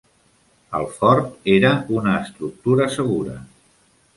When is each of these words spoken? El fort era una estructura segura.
El 0.77 0.87
fort 0.95 1.51
era 1.57 1.71
una 1.99 2.17
estructura 2.23 2.89
segura. 2.99 3.37